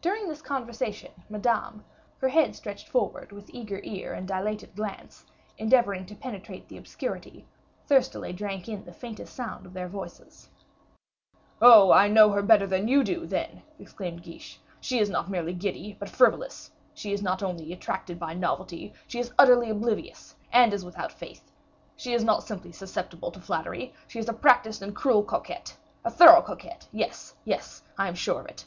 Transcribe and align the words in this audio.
During 0.00 0.28
this 0.28 0.40
conversation, 0.40 1.10
Madame, 1.28 1.84
her 2.18 2.28
head 2.28 2.54
stretched 2.54 2.88
forward 2.88 3.32
with 3.32 3.50
eager 3.52 3.80
ear 3.82 4.12
and 4.12 4.28
dilated 4.28 4.76
glance, 4.76 5.26
endeavoring 5.58 6.06
to 6.06 6.14
penetrate 6.14 6.68
the 6.68 6.76
obscurity, 6.78 7.44
thirstily 7.84 8.32
drank 8.32 8.68
in 8.68 8.84
the 8.84 8.92
faintest 8.92 9.34
sound 9.34 9.66
of 9.66 9.72
their 9.72 9.88
voices. 9.88 10.48
"Oh, 11.60 11.90
I 11.90 12.06
know 12.06 12.30
her 12.30 12.42
better 12.42 12.68
than 12.68 12.86
you 12.86 13.02
do, 13.02 13.26
then!" 13.26 13.64
exclaimed 13.80 14.22
Guiche. 14.22 14.60
"She 14.80 15.00
is 15.00 15.10
not 15.10 15.28
merely 15.28 15.54
giddy, 15.54 15.96
but 15.98 16.08
frivolous; 16.08 16.70
she 16.94 17.12
is 17.12 17.20
not 17.20 17.42
only 17.42 17.72
attracted 17.72 18.16
by 18.16 18.34
novelty, 18.34 18.92
she 19.08 19.18
is 19.18 19.32
utterly 19.40 19.70
oblivious, 19.70 20.36
and 20.52 20.72
is 20.72 20.84
without 20.84 21.10
faith; 21.10 21.50
she 21.96 22.12
is 22.12 22.22
not 22.22 22.44
simply 22.44 22.70
susceptible 22.70 23.32
to 23.32 23.40
flattery, 23.40 23.92
she 24.06 24.20
is 24.20 24.28
a 24.28 24.32
practiced 24.32 24.82
and 24.82 24.94
cruel 24.94 25.24
coquette. 25.24 25.76
A 26.04 26.10
thorough 26.12 26.42
coquette! 26.42 26.86
yes, 26.92 27.34
yes, 27.44 27.82
I 27.98 28.06
am 28.06 28.14
sure 28.14 28.38
of 28.42 28.46
it. 28.46 28.64